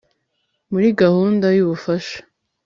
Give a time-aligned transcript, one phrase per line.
[0.71, 2.17] muri gahunda yu bufasha